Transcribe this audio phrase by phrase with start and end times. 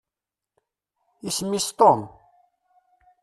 [1.27, 1.99] Isem-is Tom.